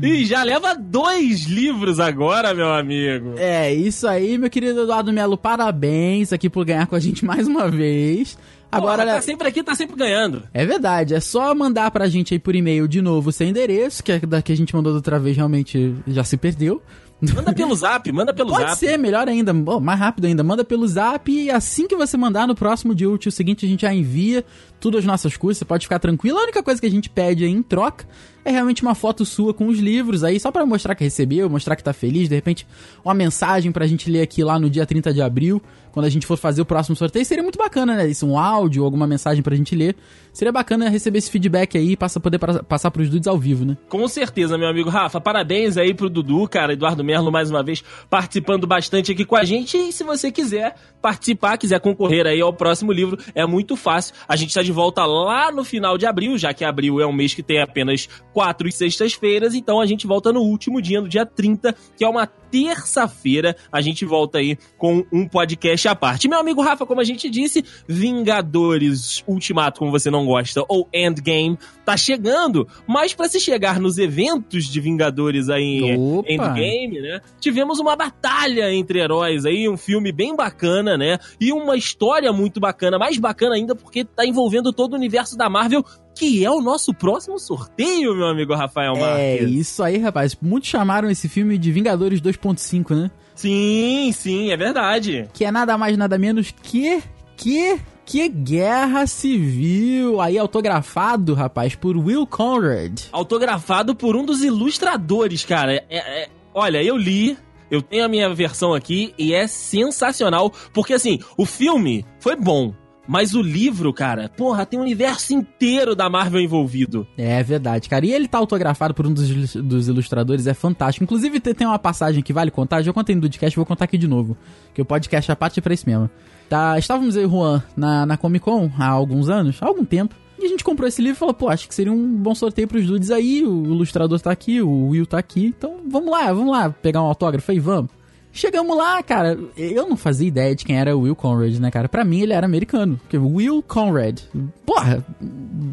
E 0.02 0.24
já 0.24 0.44
leva 0.44 0.76
dois 0.76 1.46
livros 1.46 2.00
agora, 2.00 2.54
meu 2.54 2.72
amigo. 2.72 3.34
É, 3.38 3.74
isso 3.74 4.08
aí, 4.08 4.38
meu 4.38 4.50
querido 4.50 4.82
Eduardo 4.82 5.12
Melo, 5.12 5.36
parabéns 5.36 6.32
aqui 6.32 6.48
por 6.48 6.64
ganhar 6.64 6.86
com 6.86 6.96
a 6.96 7.00
gente 7.00 7.26
mais 7.26 7.48
uma 7.48 7.70
vez. 7.72 8.38
Agora, 8.72 9.02
Porra, 9.04 9.16
tá 9.16 9.22
sempre 9.22 9.48
aqui, 9.48 9.64
tá 9.64 9.74
sempre 9.74 9.96
ganhando. 9.96 10.44
É 10.54 10.64
verdade, 10.64 11.16
é 11.16 11.20
só 11.20 11.56
mandar 11.56 11.90
pra 11.90 12.08
gente 12.08 12.36
aí 12.36 12.40
por 12.40 12.56
e-mail 12.56 12.88
de 12.88 13.02
novo 13.02 13.32
seu 13.32 13.48
endereço, 13.48 14.04
que 14.04 14.12
é 14.12 14.20
da 14.20 14.44
que 14.44 14.52
a 14.52 14.58
gente 14.58 14.76
mandou 14.76 14.94
da 14.94 14.98
outra 14.98 15.18
vez 15.18 15.36
realmente 15.36 15.96
já 16.06 16.24
se 16.24 16.38
perdeu. 16.38 16.82
Manda 17.22 17.54
pelo 17.54 17.76
zap, 17.76 18.12
manda 18.12 18.34
pelo 18.34 18.50
Pode 18.50 18.62
zap. 18.62 18.80
Pode 18.80 18.92
ser, 18.92 18.98
melhor 18.98 19.28
ainda, 19.28 19.52
oh, 19.52 19.80
mais 19.80 20.00
rápido 20.00 20.26
ainda. 20.26 20.44
Manda 20.44 20.64
pelo 20.64 20.88
zap 20.88 21.30
e 21.30 21.52
assim 21.52 21.88
que 21.88 21.96
você 21.96 22.16
mandar 22.16 22.48
no 22.48 22.56
próximo 22.56 22.96
dia 22.96 23.10
útil 23.10 23.32
seguinte, 23.32 23.66
a 23.66 23.70
gente 23.70 23.82
já 23.82 23.94
envia 23.94 24.46
tudo 24.80 24.98
as 24.98 25.04
nossas 25.04 25.36
coisas, 25.36 25.60
você 25.60 25.66
pode 25.66 25.86
ficar 25.86 26.00
tranquilo. 26.00 26.40
A 26.40 26.44
única 26.44 26.64
coisa 26.64 26.80
que 26.80 26.88
a 26.88 26.92
gente 26.92 27.10
pede 27.10 27.44
aí 27.44 27.52
em 27.52 27.62
troca 27.62 28.08
é 28.44 28.52
realmente 28.52 28.82
uma 28.82 28.96
foto 28.96 29.26
sua 29.26 29.54
com 29.54 29.68
os 29.68 29.80
livros 29.80 30.24
aí, 30.24 30.40
só 30.40 30.52
para 30.52 30.66
mostrar 30.66 30.96
que 30.96 31.04
recebeu, 31.04 31.50
mostrar 31.50 31.76
que 31.76 31.84
tá 31.84 31.94
feliz, 31.94 32.30
de 32.30 32.36
repente 32.36 32.68
uma 33.04 33.14
mensagem 33.14 33.72
pra 33.72 33.86
gente 33.88 34.10
ler 34.10 34.22
aqui 34.22 34.44
lá 34.44 34.60
no 34.60 34.70
dia 34.70 34.86
30 34.86 35.14
de 35.14 35.22
abril, 35.22 35.62
quando 35.92 36.06
a 36.06 36.10
gente 36.10 36.26
for 36.26 36.38
fazer 36.38 36.62
o 36.62 36.66
próximo 36.66 36.96
sorteio. 36.96 37.26
Seria 37.26 37.44
muito 37.44 37.58
bacana, 37.58 37.96
né? 37.96 38.08
Isso, 38.08 38.26
um 38.26 38.38
áudio, 38.38 38.84
alguma 38.84 39.08
mensagem 39.08 39.44
pra 39.44 39.56
gente 39.56 39.76
ler. 39.76 39.96
Seria 40.32 40.52
bacana 40.52 40.90
receber 40.90 41.18
esse 41.18 41.30
feedback 41.30 41.78
aí 41.78 41.92
e 41.92 41.98
passa, 41.98 42.20
poder 42.20 42.38
pra, 42.38 42.64
passar 42.64 42.92
pros 42.92 43.10
dudes 43.10 43.28
ao 43.28 43.38
vivo, 43.38 43.66
né? 43.66 43.78
Com 43.90 44.08
certeza, 44.08 44.58
meu 44.58 44.68
amigo 44.68 44.90
Rafa. 44.90 45.20
Parabéns 45.20 45.78
aí 45.78 45.94
pro 45.94 46.10
Dudu, 46.10 46.48
cara, 46.48 46.74
Eduardo 46.74 47.04
Merlo, 47.04 47.32
mais 47.32 47.50
uma 47.50 47.64
vez, 47.64 47.84
participando 48.10 48.68
bastante 48.68 49.12
aqui 49.12 49.26
com 49.26 49.36
a 49.36 49.44
gente. 49.44 49.78
E 49.78 49.92
se 49.92 50.04
você 50.04 50.32
quiser 50.32 50.76
participar, 51.02 51.58
quiser 51.58 51.80
concorrer 51.80 52.28
aí 52.28 52.40
ao 52.40 52.54
próximo 52.54 52.92
livro, 52.92 53.18
é 53.34 53.46
muito 53.46 53.76
fácil. 53.76 54.14
A 54.28 54.36
gente 54.36 54.54
tá 54.54 54.62
de 54.62 54.72
volta 54.72 55.06
lá 55.06 55.52
no 55.52 55.64
final 55.64 55.98
de 55.98 56.06
abril, 56.06 56.38
já 56.38 56.54
que 56.54 56.64
abril 56.64 57.02
é 57.02 57.08
um 57.08 57.14
mês 57.14 57.34
que 57.34 57.44
tem 57.44 57.62
apenas 57.62 58.08
quatro 58.34 58.72
sextas-feiras, 58.72 59.54
então 59.54 59.80
a 59.80 59.86
gente 59.86 60.08
volta 60.08 60.32
no 60.32 60.42
último 60.42 60.82
dia, 60.82 61.02
no 61.02 61.08
dia 61.08 61.26
30, 61.26 61.76
que 61.98 62.04
é 62.04 62.08
uma 62.08 62.28
terça-feira. 62.28 63.56
A 63.72 63.82
gente 63.82 64.06
volta 64.06 64.40
aí 64.40 64.58
com 64.78 65.06
um 65.12 65.28
podcast 65.28 65.88
à 65.88 65.96
parte. 65.96 66.28
Meu 66.28 66.40
amigo 66.40 66.62
Rafa, 66.62 66.86
como 66.86 67.02
a 67.02 67.04
gente 67.04 67.30
disse, 67.30 67.64
Vingadores 67.88 69.24
Ultimato, 69.28 69.80
como 69.80 69.92
você 69.92 70.10
não 70.10 70.26
gosta, 70.26 70.64
ou 70.68 70.88
Endgame, 70.94 71.58
tá 71.86 71.96
chegando, 71.96 72.68
mas 72.88 73.14
para 73.14 73.30
se 73.30 73.40
chegar 73.40 73.80
nos 73.80 73.98
eventos 73.98 74.66
de 74.66 74.80
Vingadores 74.80 75.50
aí 75.50 75.96
Endgame, 76.28 77.02
né? 77.02 77.22
Tivemos 77.40 77.80
uma 77.80 77.96
batalha 77.96 78.74
entre 78.74 79.00
heróis 79.00 79.46
aí, 79.46 79.70
um 79.70 79.78
filme 79.78 80.12
bem 80.12 80.36
bacana, 80.36 80.98
né? 80.98 81.18
E 81.40 81.52
uma 81.52 81.76
história 81.76 82.32
muito 82.34 82.60
bacana, 82.60 82.98
mais 82.98 83.18
bacana 83.18 83.56
ainda 83.56 83.76
porque 83.76 84.04
tá 84.04 84.26
envolvendo 84.26 84.74
todo 84.74 84.94
o 84.94 84.96
universo 84.96 85.38
da 85.38 85.50
Marvel 85.50 85.84
que 86.20 86.44
é 86.44 86.52
o 86.52 86.60
nosso 86.60 86.94
próximo 86.94 87.40
sorteio, 87.40 88.14
meu 88.14 88.28
amigo 88.28 88.54
Rafael 88.54 88.94
é 88.94 89.00
Marques. 89.00 89.20
É, 89.20 89.44
isso 89.46 89.82
aí, 89.82 89.98
rapaz. 89.98 90.38
Muitos 90.42 90.70
chamaram 90.70 91.10
esse 91.10 91.30
filme 91.30 91.58
de 91.58 91.72
Vingadores 91.72 92.20
2.5, 92.20 92.94
né? 92.94 93.10
Sim, 93.34 94.12
sim, 94.14 94.52
é 94.52 94.58
verdade. 94.58 95.30
Que 95.32 95.46
é 95.46 95.52
nada 95.52 95.78
mais, 95.78 95.98
nada 95.98 96.18
menos 96.18 96.54
que. 96.62 97.02
Que. 97.38 97.80
Que 98.06 98.28
Guerra 98.28 99.06
Civil! 99.08 100.20
Aí 100.20 100.38
autografado, 100.38 101.36
rapaz, 101.36 101.76
por 101.76 101.96
Will 101.96 102.26
Conrad. 102.28 103.02
Autografado 103.14 103.96
por 103.96 104.16
um 104.16 104.26
dos 104.26 104.44
ilustradores, 104.44 105.46
cara. 105.46 105.76
É, 105.90 106.24
é, 106.24 106.30
olha, 106.54 106.84
eu 106.84 106.98
li, 106.98 107.38
eu 107.72 107.82
tenho 107.82 108.04
a 108.04 108.10
minha 108.10 108.34
versão 108.34 108.74
aqui 108.74 109.14
e 109.18 109.34
é 109.34 109.48
sensacional, 109.48 110.52
porque 110.74 110.94
assim, 110.94 111.20
o 111.38 111.46
filme 111.46 112.04
foi 112.20 112.36
bom, 112.36 112.74
mas 113.10 113.34
o 113.34 113.42
livro, 113.42 113.92
cara, 113.92 114.30
porra, 114.30 114.68
tem 114.68 114.80
um 114.80 114.84
universo 114.84 115.34
inteiro 115.34 115.96
da 115.96 116.08
Marvel 116.08 116.40
envolvido. 116.40 117.08
É 117.18 117.42
verdade, 117.42 117.90
cara. 117.90 118.06
E 118.06 118.12
ele 118.12 118.28
tá 118.28 118.38
autografado 118.38 118.94
por 118.94 119.08
um 119.08 119.12
dos, 119.12 119.56
dos 119.56 119.88
ilustradores, 119.88 120.46
é 120.46 120.54
fantástico. 120.54 121.04
Inclusive, 121.04 121.40
tem 121.40 121.66
uma 121.66 121.80
passagem 121.80 122.22
que 122.22 122.32
vale 122.32 122.52
contar. 122.52 122.84
Já 122.84 122.94
contei 122.94 123.16
no 123.16 123.22
podcast, 123.24 123.56
vou 123.56 123.66
contar 123.66 123.86
aqui 123.86 123.98
de 123.98 124.08
novo. 124.08 124.38
Que 124.76 124.82
o 124.84 124.86
podcast 124.86 125.32
é 125.32 125.34
parte 125.34 125.60
pra 125.60 125.74
isso 125.74 125.90
mesmo. 125.90 126.08
Tá, 126.48 126.78
estávamos 126.78 127.16
o 127.16 127.28
Juan 127.28 127.64
na, 127.76 128.06
na 128.06 128.16
Comic 128.16 128.46
Con 128.46 128.70
há 128.78 128.88
alguns 128.88 129.28
anos, 129.28 129.58
há 129.60 129.66
algum 129.66 129.84
tempo. 129.84 130.14
E 130.38 130.46
a 130.46 130.48
gente 130.48 130.64
comprou 130.64 130.88
esse 130.88 131.02
livro 131.02 131.18
e 131.18 131.20
falou, 131.20 131.34
pô, 131.34 131.50
acho 131.50 131.68
que 131.68 131.74
seria 131.74 131.92
um 131.92 132.16
bom 132.16 132.36
sorteio 132.36 132.68
pros 132.68 132.86
dudes 132.86 133.10
aí. 133.10 133.44
O 133.44 133.66
ilustrador 133.66 134.20
tá 134.20 134.32
aqui, 134.32 134.62
o 134.62 134.90
Will 134.90 135.08
tá 135.08 135.18
aqui. 135.18 135.48
Então 135.48 135.78
vamos 135.90 136.12
lá, 136.12 136.32
vamos 136.32 136.52
lá 136.52 136.70
pegar 136.70 137.02
um 137.02 137.08
autógrafo 137.08 137.52
aí, 137.52 137.60
vamos. 137.60 137.90
Chegamos 138.32 138.78
lá, 138.78 139.02
cara. 139.02 139.38
Eu 139.58 139.88
não 139.88 139.98
fazia 139.98 140.28
ideia 140.28 140.56
de 140.56 140.64
quem 140.64 140.78
era 140.78 140.96
o 140.96 141.02
Will 141.02 141.16
Conrad, 141.16 141.58
né, 141.58 141.72
cara? 141.72 141.90
Pra 141.90 142.06
mim 142.06 142.22
ele 142.22 142.34
era 142.34 142.46
americano. 142.46 142.98
Porque 142.98 143.18
Will 143.18 143.64
Conrad. 143.64 144.20
Porra, 144.66 145.06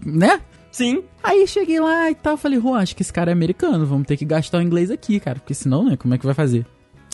né? 0.04 0.40
Sim. 0.76 1.02
Aí 1.22 1.46
cheguei 1.46 1.80
lá 1.80 2.10
e 2.10 2.14
tal, 2.14 2.36
falei, 2.36 2.60
Juan, 2.60 2.80
acho 2.80 2.94
que 2.94 3.02
esse 3.02 3.12
cara 3.12 3.30
é 3.30 3.32
americano, 3.32 3.86
vamos 3.86 4.06
ter 4.06 4.16
que 4.16 4.26
gastar 4.26 4.58
o 4.58 4.62
inglês 4.62 4.90
aqui, 4.90 5.18
cara, 5.18 5.38
porque 5.38 5.54
senão, 5.54 5.82
né, 5.82 5.96
como 5.96 6.12
é 6.12 6.18
que 6.18 6.26
vai 6.26 6.34
fazer? 6.34 6.66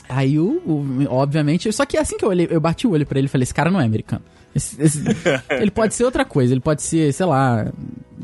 Aí, 0.08 0.36
o, 0.36 0.60
o, 0.66 1.06
obviamente, 1.08 1.72
só 1.72 1.86
que 1.86 1.96
assim 1.96 2.18
que 2.18 2.24
eu 2.24 2.28
olhei, 2.28 2.48
eu 2.50 2.60
bati 2.60 2.88
o 2.88 2.90
olho 2.90 3.06
para 3.06 3.18
ele 3.18 3.26
e 3.26 3.28
falei, 3.28 3.44
esse 3.44 3.54
cara 3.54 3.70
não 3.70 3.80
é 3.80 3.84
americano. 3.84 4.22
Esse, 4.52 4.82
esse, 4.82 5.00
ele 5.48 5.70
pode 5.70 5.94
ser 5.94 6.02
outra 6.02 6.24
coisa, 6.24 6.52
ele 6.52 6.60
pode 6.60 6.82
ser, 6.82 7.12
sei 7.12 7.24
lá, 7.24 7.72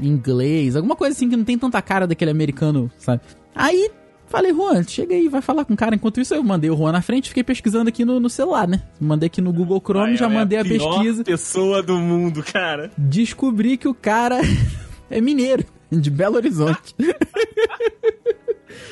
inglês, 0.01 0.75
alguma 0.75 0.97
coisa 0.97 1.15
assim 1.15 1.31
que 1.31 1.37
não 1.37 1.45
tem 1.45 1.57
tanta 1.57 1.81
cara 1.81 2.05
daquele 2.05 2.33
americano, 2.33 2.91
sabe? 2.99 3.23
Aí 3.55 3.93
Falei, 4.29 4.53
Juan, 4.53 4.83
chega 4.85 5.15
aí, 5.15 5.27
vai 5.29 5.41
falar 5.41 5.65
com 5.65 5.73
o 5.73 5.77
cara. 5.77 5.95
Enquanto 5.95 6.21
isso, 6.21 6.35
eu 6.35 6.43
mandei 6.43 6.71
o 6.71 6.77
Juan 6.77 6.93
na 6.93 7.01
frente 7.01 7.29
fiquei 7.31 7.43
pesquisando 7.43 7.89
aqui 7.89 8.05
no, 8.05 8.21
no 8.21 8.29
celular, 8.29 8.69
né? 8.69 8.83
Mandei 9.01 9.27
aqui 9.27 9.41
no 9.41 9.53
Google 9.53 9.81
Chrome, 9.85 10.11
Ai, 10.11 10.17
já 10.17 10.29
mandei 10.29 10.59
é 10.59 10.61
a, 10.61 10.65
a 10.65 10.69
pesquisa. 10.69 11.25
pessoa 11.25 11.83
do 11.83 11.97
mundo, 11.99 12.43
cara. 12.43 12.91
Descobri 12.97 13.77
que 13.79 13.89
o 13.89 13.95
cara 13.95 14.39
é 15.11 15.21
mineiro, 15.21 15.65
de 15.91 16.11
Belo 16.11 16.37
Horizonte. 16.37 16.95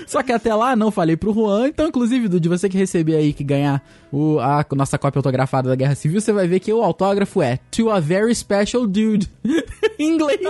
Só 0.07 0.23
que 0.23 0.33
até 0.33 0.55
lá 0.55 0.75
não 0.77 0.91
falei 0.91 1.17
pro 1.17 1.33
Juan. 1.35 1.69
Então, 1.69 1.89
inclusive, 1.89 2.29
de 2.29 2.49
você 2.49 2.69
que 2.69 2.79
receber 2.79 3.17
aí, 3.17 3.33
que 3.33 3.45
ganhar 3.45 3.83
o, 4.13 4.39
a 4.39 4.65
nossa 4.75 4.97
cópia 4.97 5.19
autografada 5.19 5.69
da 5.69 5.75
Guerra 5.75 5.95
Civil, 5.95 6.21
você 6.21 6.33
vai 6.33 6.47
ver 6.47 6.61
que 6.61 6.73
o 6.73 6.83
autógrafo 6.83 7.43
é 7.43 7.59
To 7.73 7.91
a 7.91 8.01
Very 8.01 8.35
Special 8.35 8.87
Dude. 8.87 9.29
em 9.99 10.15
inglês. 10.15 10.41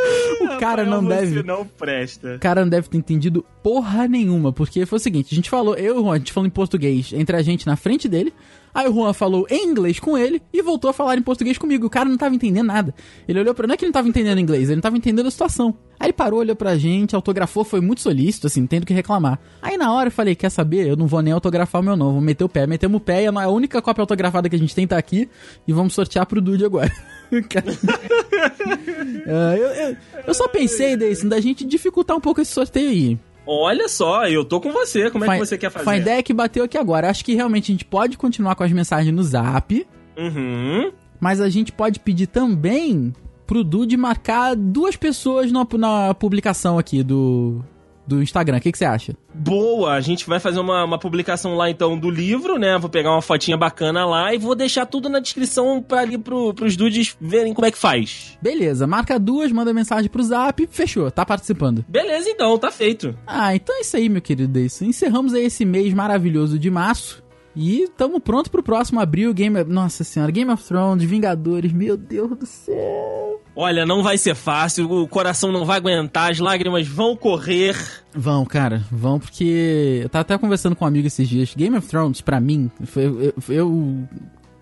o 0.42 0.58
cara 0.58 0.84
não 0.84 1.04
deve. 1.04 1.42
não 1.42 1.66
presta. 1.66 2.36
O 2.36 2.38
cara 2.38 2.62
não 2.62 2.68
deve 2.68 2.88
ter 2.88 2.98
entendido 2.98 3.44
porra 3.62 4.06
nenhuma. 4.06 4.52
Porque 4.52 4.86
foi 4.86 4.96
o 4.96 5.00
seguinte: 5.00 5.32
a 5.32 5.36
gente 5.36 5.50
falou, 5.50 5.74
eu 5.74 5.96
e 5.96 5.98
o 5.98 6.02
Juan, 6.02 6.14
a 6.14 6.18
gente 6.18 6.32
falou 6.32 6.46
em 6.46 6.50
português 6.50 7.12
entre 7.12 7.36
a 7.36 7.42
gente 7.42 7.66
na 7.66 7.76
frente 7.76 8.08
dele. 8.08 8.32
Aí 8.72 8.88
o 8.88 8.92
Juan 8.92 9.12
falou 9.12 9.46
em 9.50 9.66
inglês 9.66 9.98
com 9.98 10.16
ele 10.16 10.40
e 10.52 10.62
voltou 10.62 10.90
a 10.90 10.92
falar 10.92 11.16
em 11.16 11.22
português 11.22 11.58
comigo. 11.58 11.86
O 11.86 11.90
cara 11.90 12.08
não 12.08 12.16
tava 12.16 12.34
entendendo 12.34 12.66
nada. 12.66 12.94
Ele 13.26 13.40
olhou 13.40 13.54
pra. 13.54 13.66
Não 13.66 13.74
é 13.74 13.76
que 13.76 13.84
ele 13.84 13.88
não 13.88 13.94
tava 13.94 14.08
entendendo 14.08 14.38
inglês, 14.38 14.68
ele 14.68 14.76
não 14.76 14.82
tava 14.82 14.96
entendendo 14.96 15.26
a 15.26 15.30
situação. 15.30 15.76
Aí 15.98 16.06
ele 16.06 16.12
parou, 16.12 16.40
olhou 16.40 16.56
pra 16.56 16.76
gente, 16.76 17.14
autografou, 17.14 17.62
foi 17.62 17.80
muito 17.80 18.00
solícito, 18.00 18.46
assim, 18.46 18.66
tendo 18.66 18.86
que 18.86 18.94
reclamar. 18.94 19.38
Aí 19.60 19.76
na 19.76 19.92
hora 19.92 20.08
eu 20.08 20.12
falei, 20.12 20.34
quer 20.34 20.50
saber? 20.50 20.86
Eu 20.88 20.96
não 20.96 21.06
vou 21.06 21.20
nem 21.20 21.32
autografar 21.32 21.82
o 21.82 21.84
meu 21.84 21.96
não, 21.96 22.12
vou 22.12 22.20
meter 22.20 22.44
o 22.44 22.48
pé. 22.48 22.66
Metemos 22.66 22.96
o 22.96 23.00
pé 23.00 23.24
e 23.24 23.26
a 23.26 23.48
única 23.48 23.82
cópia 23.82 24.02
autografada 24.02 24.48
que 24.48 24.56
a 24.56 24.58
gente 24.58 24.74
tem 24.74 24.86
tá 24.86 24.96
aqui 24.96 25.28
e 25.68 25.72
vamos 25.72 25.92
sortear 25.92 26.24
pro 26.26 26.40
Dude 26.40 26.64
agora. 26.64 26.90
uh, 27.30 27.36
eu, 29.56 29.68
eu, 29.68 29.96
eu, 30.26 30.34
só 30.34 30.48
pensei, 30.48 30.96
Deison, 30.96 31.28
da 31.28 31.40
gente 31.40 31.64
dificultar 31.64 32.16
um 32.16 32.20
pouco 32.20 32.40
esse 32.40 32.52
sorteio 32.52 32.88
aí. 32.88 33.18
Olha 33.52 33.88
só, 33.88 34.28
eu 34.28 34.44
tô 34.44 34.60
com 34.60 34.70
você. 34.70 35.10
Como 35.10 35.24
é 35.24 35.32
que 35.32 35.44
você 35.44 35.58
quer 35.58 35.72
fazer? 35.72 35.84
Foi 35.84 35.94
a 35.94 35.98
ideia 35.98 36.22
que 36.22 36.32
bateu 36.32 36.62
aqui 36.62 36.78
agora. 36.78 37.10
Acho 37.10 37.24
que 37.24 37.34
realmente 37.34 37.64
a 37.64 37.74
gente 37.74 37.84
pode 37.84 38.16
continuar 38.16 38.54
com 38.54 38.62
as 38.62 38.70
mensagens 38.70 39.12
no 39.12 39.24
zap. 39.24 39.84
Uhum. 40.16 40.92
Mas 41.18 41.40
a 41.40 41.48
gente 41.48 41.72
pode 41.72 41.98
pedir 41.98 42.28
também 42.28 43.12
pro 43.48 43.64
Dude 43.64 43.96
marcar 43.96 44.54
duas 44.54 44.94
pessoas 44.94 45.50
na, 45.50 45.66
na 45.76 46.14
publicação 46.14 46.78
aqui 46.78 47.02
do, 47.02 47.60
do 48.10 48.22
Instagram. 48.22 48.58
O 48.58 48.60
que, 48.60 48.72
que 48.72 48.78
você 48.78 48.84
acha? 48.84 49.14
Boa, 49.32 49.94
a 49.94 50.00
gente 50.00 50.26
vai 50.26 50.40
fazer 50.40 50.58
uma, 50.58 50.84
uma 50.84 50.98
publicação 50.98 51.54
lá 51.54 51.70
então 51.70 51.96
do 51.96 52.10
livro, 52.10 52.58
né? 52.58 52.76
Vou 52.76 52.90
pegar 52.90 53.12
uma 53.12 53.22
fotinha 53.22 53.56
bacana 53.56 54.04
lá 54.04 54.34
e 54.34 54.38
vou 54.38 54.56
deixar 54.56 54.84
tudo 54.84 55.08
na 55.08 55.20
descrição 55.20 55.80
para 55.80 56.00
ali 56.00 56.18
pro, 56.18 56.52
pros 56.52 56.76
dudes 56.76 57.16
verem 57.20 57.54
como 57.54 57.66
é 57.66 57.70
que 57.70 57.78
faz. 57.78 58.36
Beleza, 58.42 58.86
marca 58.86 59.18
duas, 59.18 59.52
manda 59.52 59.72
mensagem 59.72 60.10
pro 60.10 60.22
zap, 60.22 60.68
fechou, 60.72 61.08
tá 61.10 61.24
participando. 61.24 61.84
Beleza 61.88 62.28
então, 62.28 62.58
tá 62.58 62.70
feito. 62.70 63.16
Ah, 63.24 63.54
então 63.54 63.76
é 63.76 63.82
isso 63.82 63.96
aí, 63.96 64.08
meu 64.08 64.20
querido 64.20 64.52
Deison. 64.52 64.86
Encerramos 64.86 65.32
aí 65.32 65.44
esse 65.44 65.64
mês 65.64 65.94
maravilhoso 65.94 66.58
de 66.58 66.70
março. 66.70 67.22
E 67.54 67.88
tamo 67.96 68.20
pronto 68.20 68.50
pro 68.50 68.62
próximo 68.62 69.00
abril, 69.00 69.34
Game 69.34 69.62
Nossa 69.64 70.04
senhora, 70.04 70.30
Game 70.30 70.50
of 70.50 70.64
Thrones, 70.64 71.04
Vingadores, 71.04 71.72
meu 71.72 71.96
Deus 71.96 72.36
do 72.36 72.46
céu. 72.46 73.29
Olha, 73.62 73.84
não 73.84 74.02
vai 74.02 74.16
ser 74.16 74.34
fácil, 74.34 74.90
o 74.90 75.06
coração 75.06 75.52
não 75.52 75.66
vai 75.66 75.76
aguentar, 75.76 76.30
as 76.30 76.38
lágrimas 76.38 76.88
vão 76.88 77.14
correr. 77.14 77.76
Vão, 78.14 78.42
cara, 78.46 78.82
vão, 78.90 79.20
porque 79.20 80.00
eu 80.02 80.08
tava 80.08 80.22
até 80.22 80.38
conversando 80.38 80.74
com 80.74 80.86
um 80.86 80.88
amigo 80.88 81.06
esses 81.06 81.28
dias. 81.28 81.54
Game 81.54 81.76
of 81.76 81.86
Thrones, 81.86 82.22
para 82.22 82.40
mim, 82.40 82.70
foi, 82.86 83.04
eu, 83.04 83.34
eu, 83.50 84.08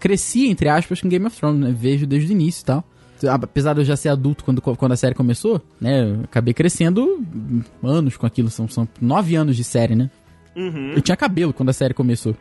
cresci, 0.01 0.49
entre 0.49 0.69
aspas, 0.69 1.01
com 1.01 1.09
Game 1.09 1.25
of 1.25 1.39
Thrones, 1.39 1.61
né? 1.61 1.73
Vejo 1.79 2.09
desde 2.09 2.33
o 2.33 2.35
início 2.35 2.63
e 2.63 2.65
tal. 2.65 2.85
Apesar 3.31 3.75
de 3.75 3.83
eu 3.83 3.85
já 3.85 3.95
ser 3.95 4.09
adulto 4.09 4.43
quando, 4.43 4.61
quando 4.61 4.91
a 4.91 4.97
série 4.97 5.15
começou, 5.15 5.63
né? 5.81 6.03
Eu 6.03 6.25
acabei 6.25 6.53
crescendo 6.53 7.25
anos 7.85 8.17
com 8.17 8.27
aquilo, 8.27 8.51
são, 8.51 8.67
são 8.67 8.89
nove 9.01 9.37
anos 9.37 9.55
de 9.55 9.63
série, 9.63 9.95
né? 9.95 10.11
Uhum. 10.59 10.93
Eu 10.97 11.01
tinha 11.01 11.17
cabelo 11.17 11.53
quando 11.53 11.69
a 11.69 11.73
série 11.73 11.95
começou. 11.95 12.35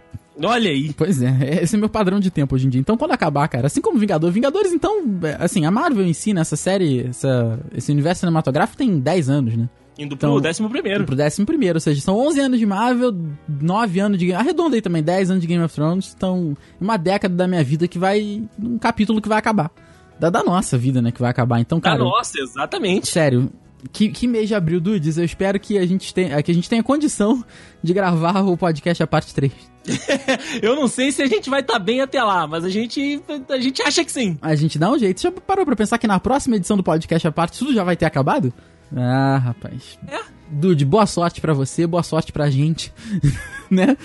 Olha 0.43 0.69
aí. 0.69 0.91
Pois 0.93 1.21
é, 1.21 1.61
esse 1.61 1.75
é 1.75 1.79
meu 1.79 1.89
padrão 1.89 2.19
de 2.19 2.31
tempo 2.31 2.55
hoje 2.55 2.65
em 2.65 2.69
dia. 2.69 2.81
Então, 2.81 2.97
quando 2.97 3.11
acabar, 3.11 3.47
cara, 3.47 3.67
assim 3.67 3.81
como 3.81 3.99
Vingadores, 3.99 4.33
Vingadores, 4.33 4.73
então, 4.73 5.03
é, 5.23 5.37
assim, 5.39 5.65
a 5.65 5.71
Marvel 5.71 6.05
em 6.05 6.13
si, 6.13 6.33
nessa 6.33 6.55
série, 6.55 7.07
essa, 7.07 7.59
esse 7.75 7.91
universo 7.91 8.21
cinematográfico 8.21 8.77
tem 8.77 8.99
10 8.99 9.29
anos, 9.29 9.55
né? 9.55 9.69
Indo 9.97 10.13
então, 10.13 10.33
pro 10.33 10.41
décimo 10.41 10.69
primeiro. 10.69 11.05
Pro 11.05 11.15
décimo 11.15 11.45
primeiro, 11.45 11.77
ou 11.77 11.81
seja, 11.81 12.01
são 12.01 12.15
11 12.17 12.39
anos 12.39 12.59
de 12.59 12.65
Marvel, 12.67 13.15
9 13.47 13.99
anos 13.99 14.19
de... 14.19 14.31
Arredondei 14.31 14.79
também, 14.79 15.01
10 15.01 15.31
anos 15.31 15.41
de 15.41 15.47
Game 15.47 15.63
of 15.63 15.73
Thrones, 15.73 16.13
então, 16.15 16.55
uma 16.79 16.97
década 16.97 17.33
da 17.33 17.47
minha 17.47 17.63
vida 17.63 17.87
que 17.87 17.97
vai... 17.97 18.43
um 18.61 18.77
capítulo 18.77 19.21
que 19.21 19.29
vai 19.29 19.39
acabar. 19.39 19.71
Da, 20.19 20.29
da 20.29 20.43
nossa 20.43 20.77
vida, 20.77 21.01
né, 21.01 21.11
que 21.11 21.19
vai 21.19 21.31
acabar. 21.31 21.59
Então, 21.59 21.79
cara... 21.79 21.97
Da 21.97 22.03
nossa, 22.03 22.39
exatamente. 22.39 23.07
Sério, 23.07 23.51
que, 23.91 24.09
que 24.09 24.27
mês 24.27 24.47
de 24.47 24.55
abril, 24.55 24.79
Dudes? 24.79 25.17
Eu 25.17 25.25
espero 25.25 25.59
que 25.59 25.77
a 25.77 25.85
gente 25.85 26.13
tenha, 26.13 26.41
que 26.41 26.51
a 26.51 26.53
gente 26.53 26.69
tenha 26.69 26.83
condição 26.83 27.43
de 27.81 27.93
gravar 27.93 28.41
o 28.41 28.57
podcast 28.57 29.01
a 29.03 29.07
parte 29.07 29.33
3. 29.33 29.51
eu 30.61 30.75
não 30.75 30.87
sei 30.87 31.11
se 31.11 31.21
a 31.21 31.27
gente 31.27 31.49
vai 31.49 31.61
estar 31.61 31.73
tá 31.73 31.79
bem 31.79 32.01
até 32.01 32.21
lá, 32.21 32.47
mas 32.47 32.65
a 32.65 32.69
gente, 32.69 33.21
a 33.49 33.57
gente 33.57 33.81
acha 33.81 34.03
que 34.03 34.11
sim. 34.11 34.37
A 34.41 34.55
gente 34.55 34.77
dá 34.77 34.91
um 34.91 34.97
jeito. 34.97 35.21
Já 35.21 35.31
parou 35.31 35.65
pra 35.65 35.75
pensar 35.75 35.97
que 35.97 36.07
na 36.07 36.19
próxima 36.19 36.55
edição 36.55 36.75
do 36.75 36.83
podcast 36.83 37.27
a 37.27 37.31
parte 37.31 37.59
tudo 37.59 37.73
já 37.73 37.83
vai 37.83 37.95
ter 37.95 38.05
acabado? 38.05 38.53
Ah, 38.95 39.37
rapaz. 39.37 39.99
É. 40.07 40.19
Dude, 40.49 40.85
boa 40.85 41.05
sorte 41.05 41.41
para 41.41 41.53
você, 41.53 41.85
boa 41.85 42.03
sorte 42.03 42.31
pra 42.31 42.49
gente. 42.49 42.93
né? 43.69 43.97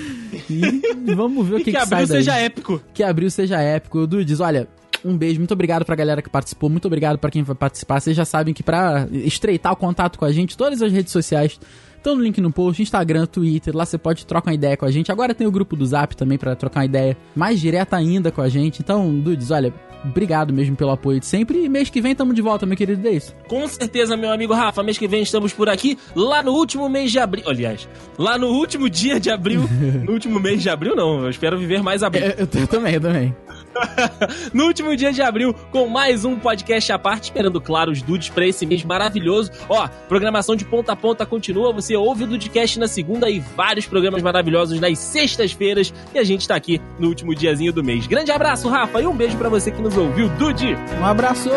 E 0.51 1.15
vamos 1.15 1.47
ver 1.47 1.55
o 1.55 1.59
que, 1.59 1.65
que. 1.65 1.71
Que 1.71 1.77
abril 1.77 2.07
seja 2.07 2.37
épico. 2.37 2.83
Que 2.93 3.03
abril 3.03 3.31
seja 3.31 3.61
épico. 3.61 4.07
Dudes, 4.07 4.41
olha, 4.41 4.69
um 5.05 5.17
beijo, 5.17 5.39
muito 5.39 5.53
obrigado 5.53 5.85
pra 5.85 5.97
galera 5.97 6.23
que 6.23 6.31
participou, 6.31 6.71
muito 6.71 6.87
obrigado 6.87 7.19
para 7.19 7.31
quem 7.31 7.43
vai 7.43 7.55
participar. 7.55 8.01
Vocês 8.01 8.17
já 8.17 8.25
sabem 8.25 8.55
que 8.55 8.63
para 8.63 9.09
estreitar 9.13 9.73
o 9.73 9.77
contato 9.77 10.19
com 10.19 10.25
a 10.25 10.33
gente, 10.33 10.57
todas 10.57 10.81
as 10.83 10.93
redes 10.93 11.13
sociais 11.13 11.59
estão 11.97 12.17
no 12.17 12.23
link 12.23 12.41
no 12.41 12.53
post, 12.53 12.83
Instagram, 12.83 13.27
Twitter, 13.27 13.75
lá 13.75 13.85
você 13.85 13.97
pode 13.97 14.27
trocar 14.27 14.51
uma 14.51 14.55
ideia 14.55 14.77
com 14.77 14.85
a 14.85 14.91
gente. 14.91 15.11
Agora 15.13 15.35
tem 15.35 15.47
o 15.47 15.51
grupo 15.51 15.77
do 15.77 15.87
Zap 15.87 16.17
também 16.17 16.37
para 16.37 16.55
trocar 16.57 16.81
uma 16.81 16.87
ideia 16.87 17.17
mais 17.35 17.61
direta 17.61 17.97
ainda 17.97 18.31
com 18.31 18.43
a 18.43 18.49
gente. 18.49 18.81
Então, 18.81 19.19
Dudes, 19.21 19.51
olha, 19.51 19.73
obrigado 20.05 20.53
mesmo 20.53 20.75
pelo 20.75 20.91
apoio 20.91 21.21
de 21.21 21.27
sempre. 21.27 21.65
E 21.65 21.69
mês 21.69 21.89
que 21.89 22.01
vem 22.01 22.13
estamos 22.13 22.35
de 22.35 22.43
volta, 22.43 22.67
meu 22.67 22.77
querido 22.77 23.01
Deis. 23.01 23.35
Com 23.49 23.67
certeza, 23.69 24.17
meu 24.17 24.33
amigo 24.33 24.53
Rafa. 24.53 24.83
Mês 24.83 24.99
que 24.99 25.07
vem 25.07 25.23
estamos 25.23 25.53
por 25.53 25.69
aqui, 25.69 25.97
lá 26.15 26.43
no 26.43 26.53
último 26.53 26.89
mês 26.89 27.13
de 27.13 27.21
abril. 27.21 27.45
Aliás, 27.49 27.89
lá 28.19 28.37
no 28.37 28.49
último 28.49 28.91
dia 28.91 29.21
de 29.21 29.31
abril. 29.31 29.63
no 30.05 30.13
último 30.13 30.41
mês 30.41 30.61
de 30.61 30.71
abril, 30.71 30.97
não. 30.97 31.23
Eu 31.23 31.31
espero 31.31 31.57
viver 31.57 31.83
mais 31.83 32.03
abril. 32.03 32.25
Eu, 32.25 32.31
eu, 32.31 32.49
eu 32.53 32.67
também, 32.67 32.95
eu 32.95 33.01
também. 33.01 33.35
no 34.53 34.67
último 34.67 34.95
dia 34.97 35.13
de 35.13 35.23
abril, 35.23 35.55
com 35.71 35.89
mais 35.89 36.25
um 36.25 36.39
podcast 36.39 36.93
à 36.93 36.99
parte, 36.99 37.25
esperando, 37.25 37.61
claro, 37.61 37.91
os 37.91 38.03
dudes 38.03 38.29
para 38.29 38.47
esse 38.47 38.65
mês 38.67 38.85
maravilhoso. 38.85 39.51
Ó, 39.69 39.89
programação 40.09 40.57
de 40.57 40.65
ponta 40.65 40.93
a 40.93 40.97
ponta 40.97 41.25
continua. 41.27 41.73
Você 41.73 41.97
ouve 41.97 42.25
o 42.25 42.27
Dudecast 42.27 42.79
na 42.79 42.89
segunda 42.89 43.29
e 43.31 43.41
vários 43.41 43.87
programas 43.87 44.23
maravilhosos 44.23 44.81
nas 44.81 44.99
sextas-feiras. 44.99 45.93
E 46.15 46.19
a 46.19 46.25
gente 46.25 46.47
tá 46.47 46.55
aqui 46.55 46.81
no 46.99 47.09
último 47.09 47.35
diazinho 47.35 47.73
do 47.73 47.83
mês. 47.83 48.07
Grande 48.07 48.31
abraço, 48.31 48.69
Rafa, 48.69 49.01
e 49.01 49.07
um 49.07 49.17
beijo 49.17 49.37
para 49.37 49.49
você 49.49 49.71
que 49.71 49.81
nos 49.81 49.97
ouviu, 49.97 50.29
Dude. 50.31 50.77
Um 51.01 51.05
abraço! 51.05 51.51